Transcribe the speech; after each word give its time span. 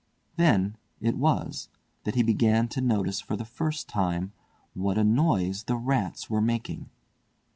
Then 0.35 0.77
it 0.99 1.15
was 1.15 1.69
that 2.05 2.15
he 2.15 2.23
began 2.23 2.67
to 2.69 2.81
notice 2.81 3.21
for 3.21 3.35
the 3.35 3.45
first 3.45 3.87
time 3.87 4.31
what 4.73 4.97
a 4.97 5.03
noise 5.03 5.65
the 5.65 5.75
rats 5.77 6.27
were 6.27 6.41
making. 6.41 6.89